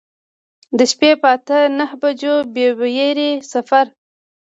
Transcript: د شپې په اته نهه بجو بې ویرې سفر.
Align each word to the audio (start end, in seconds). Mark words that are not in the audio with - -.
د 0.77 0.79
شپې 0.91 1.11
په 1.21 1.27
اته 1.35 1.59
نهه 1.77 1.95
بجو 2.01 2.35
بې 2.53 2.67
ویرې 2.79 3.31
سفر. 3.51 3.85